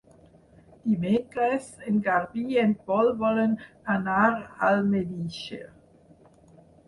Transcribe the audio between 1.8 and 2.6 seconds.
en Garbí i